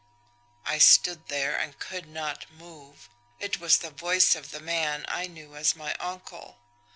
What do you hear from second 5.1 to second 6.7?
knew as my uncle!